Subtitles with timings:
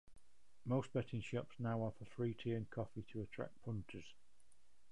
[0.65, 4.15] Most betting shops now offer free tea and coffee to attract punters.